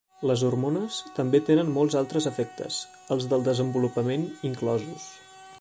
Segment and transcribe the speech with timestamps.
[0.29, 2.81] Les hormones també tenen molts altres efectes,
[3.17, 5.11] els del desenvolupament inclosos.